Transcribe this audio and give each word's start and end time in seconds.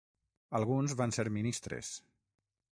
Alguns 0.59 0.95
van 1.03 1.15
ser 1.19 1.27
ministres. 1.37 1.95